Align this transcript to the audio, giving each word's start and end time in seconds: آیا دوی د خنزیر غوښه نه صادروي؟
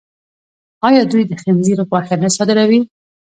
آیا 0.87 1.01
دوی 1.11 1.23
د 1.27 1.31
خنزیر 1.41 1.79
غوښه 1.89 2.15
نه 2.23 2.29
صادروي؟ 2.35 2.79